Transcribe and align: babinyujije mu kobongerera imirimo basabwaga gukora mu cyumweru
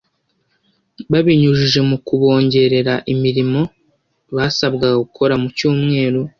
babinyujije 1.11 1.79
mu 1.89 1.97
kobongerera 2.05 2.95
imirimo 3.13 3.61
basabwaga 4.35 4.95
gukora 5.03 5.33
mu 5.41 5.47
cyumweru 5.57 6.19